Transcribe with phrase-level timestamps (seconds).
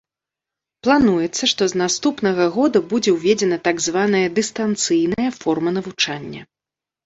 [0.87, 6.41] Плануецца, што з наступнага года будзе ўведзена так званая дыстанцыйная форма навучання.